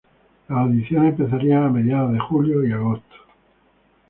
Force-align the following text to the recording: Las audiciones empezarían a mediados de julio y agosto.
Las 0.49 0.57
audiciones 0.57 1.11
empezarían 1.13 1.63
a 1.63 1.69
mediados 1.69 2.11
de 2.11 2.17
julio 2.17 2.65
y 2.67 2.71
agosto. 2.71 3.15